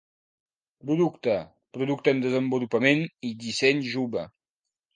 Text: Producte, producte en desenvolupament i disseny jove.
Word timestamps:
Producte, 0.85 1.35
producte 1.77 2.15
en 2.15 2.23
desenvolupament 2.25 3.05
i 3.31 3.37
disseny 3.47 3.87
jove. 3.93 4.29